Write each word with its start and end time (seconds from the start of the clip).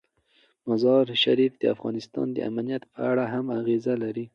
مزارشریف 0.69 1.53
د 1.57 1.63
افغانستان 1.75 2.27
د 2.33 2.37
امنیت 2.49 2.83
په 2.93 2.99
اړه 3.11 3.25
هم 3.33 3.45
اغېز 3.59 3.85
لري. 4.03 4.25